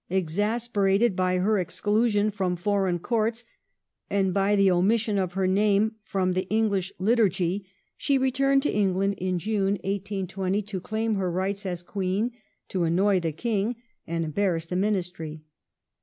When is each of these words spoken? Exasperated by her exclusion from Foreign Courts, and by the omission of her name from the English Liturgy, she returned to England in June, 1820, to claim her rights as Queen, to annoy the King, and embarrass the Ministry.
Exasperated 0.09 1.15
by 1.15 1.37
her 1.37 1.59
exclusion 1.59 2.31
from 2.31 2.55
Foreign 2.55 2.97
Courts, 2.97 3.43
and 4.09 4.33
by 4.33 4.55
the 4.55 4.71
omission 4.71 5.19
of 5.19 5.33
her 5.33 5.45
name 5.45 5.93
from 6.01 6.33
the 6.33 6.49
English 6.49 6.91
Liturgy, 6.97 7.67
she 7.97 8.17
returned 8.17 8.63
to 8.63 8.73
England 8.75 9.13
in 9.19 9.37
June, 9.37 9.73
1820, 9.83 10.63
to 10.63 10.79
claim 10.81 11.13
her 11.13 11.29
rights 11.29 11.67
as 11.67 11.83
Queen, 11.83 12.31
to 12.67 12.83
annoy 12.83 13.19
the 13.19 13.31
King, 13.31 13.75
and 14.07 14.25
embarrass 14.25 14.65
the 14.65 14.75
Ministry. 14.75 15.43